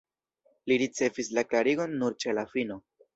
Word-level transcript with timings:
Li 0.69 0.77
ricevis 0.81 1.29
la 1.39 1.43
klarigon 1.51 1.93
nur 2.05 2.17
ĉe 2.25 2.35
la 2.39 2.47
fino. 2.55 2.79